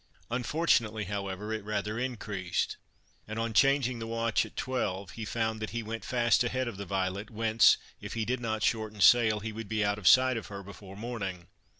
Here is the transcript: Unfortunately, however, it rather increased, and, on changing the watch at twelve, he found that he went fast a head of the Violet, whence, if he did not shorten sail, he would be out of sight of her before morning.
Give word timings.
Unfortunately, 0.31 1.03
however, 1.03 1.53
it 1.53 1.63
rather 1.63 1.99
increased, 1.99 2.77
and, 3.27 3.37
on 3.37 3.53
changing 3.53 3.99
the 3.99 4.07
watch 4.07 4.47
at 4.47 4.55
twelve, 4.55 5.11
he 5.11 5.25
found 5.25 5.59
that 5.59 5.69
he 5.69 5.83
went 5.83 6.03
fast 6.03 6.43
a 6.43 6.49
head 6.49 6.67
of 6.67 6.77
the 6.77 6.87
Violet, 6.87 7.29
whence, 7.29 7.77
if 7.99 8.15
he 8.15 8.25
did 8.25 8.39
not 8.39 8.63
shorten 8.63 8.99
sail, 8.99 9.41
he 9.41 9.51
would 9.51 9.69
be 9.69 9.85
out 9.85 9.99
of 9.99 10.07
sight 10.07 10.37
of 10.37 10.47
her 10.47 10.63
before 10.63 10.97
morning. 10.97 11.49